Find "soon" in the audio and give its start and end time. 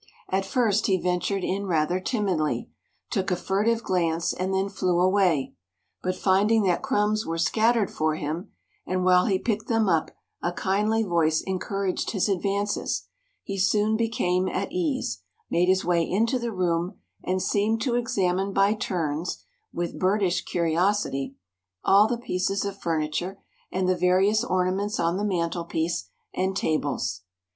13.59-13.95